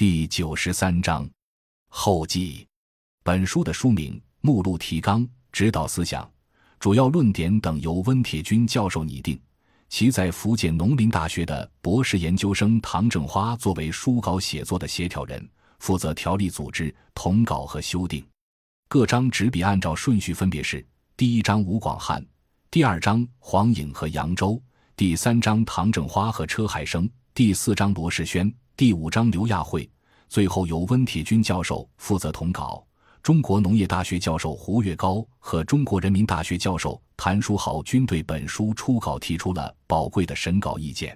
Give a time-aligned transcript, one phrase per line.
[0.00, 1.28] 第九十三章
[1.90, 2.66] 后记。
[3.22, 6.26] 本书的书名、目录、提纲、指导思想、
[6.78, 9.38] 主要论点等由温铁军教授拟定。
[9.90, 15.46] 其在福建农林大学的博士研究生唐正花作为书稿写作的协调人，
[15.80, 18.26] 负责条例组织、统稿和修订。
[18.88, 20.82] 各章执笔按照顺序分别是：
[21.14, 22.24] 第一章吴广汉，
[22.70, 24.58] 第二章黄颖和扬州。
[24.96, 28.50] 第三章唐正花和车海生，第四章罗世轩，
[28.80, 29.86] 第五章刘亚慧，
[30.26, 32.82] 最后由温铁军教授负责统稿。
[33.22, 41.14] 中国农业大学教授胡月高和中国人民大学教授谭书豪均对本书初稿提出了宝贵的审稿意见。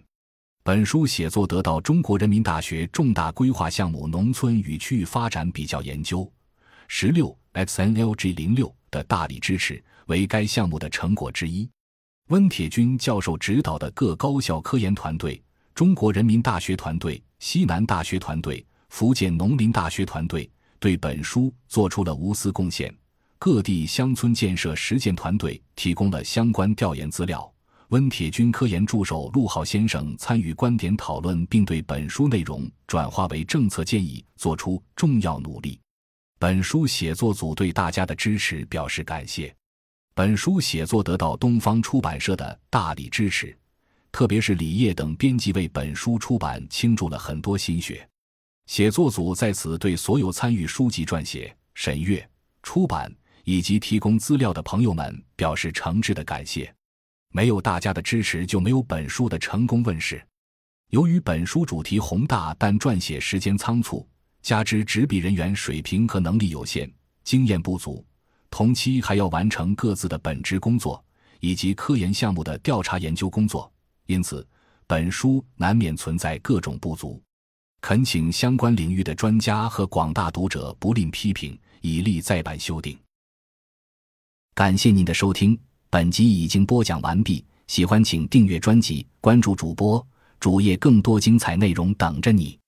[0.62, 6.30] 本书写作得到中国人民大学重大规划项目农村与区域发展比较研究
[6.86, 11.66] （十六 XNLG 零六）的大力支持，为该项目的成果之一。
[12.28, 15.42] 温铁军教授指导的各高校科研团队、
[15.74, 22.92] 中国人民大学团队、西南大学团队、福建农林大学团队对本书做出了无私贡献。
[23.38, 27.52] 各地乡村建设实践团队提供了相关调研资料。
[27.88, 35.78] 温铁军科研助手陆浩先生参与观点讨论，并对本书内容转化为政策建议做出重要努力。
[36.38, 39.54] 本书写作组对大家的支持表示感谢。
[40.14, 43.54] 本书写作得到东方出版社的大力支持，
[44.14, 48.08] 特别是李烨等编辑为本书出版倾注了很多心血。
[48.66, 52.24] 写作组在此对所有参与书籍撰写、审阅、
[52.62, 53.12] 出版
[53.42, 56.72] 以及提供资料的朋友们表示诚挚的感谢。
[57.32, 60.24] 没有大家的支持，就没有本书的成功问世。
[60.90, 64.08] 由于本书主题宏大，但撰写时间仓促，
[64.42, 66.88] 加之执笔人员水平和能力有限，
[67.24, 68.06] 经验不足。
[68.48, 71.04] 同期还要完成各自的本职工作
[71.40, 73.68] 以及科研项目的调查研究工作，
[74.06, 74.46] 因此
[74.86, 77.22] 本书难免存在各种不足。
[77.80, 82.98] 恳请相关领域的专家和广大读者不吝批评，以利再版修订。
[84.54, 85.58] 感谢您的收听，
[85.90, 87.44] 本集已经播讲完毕。
[87.66, 90.06] 喜欢请订阅专辑，关注主播
[90.38, 92.58] 主页，更多精彩内容等着你。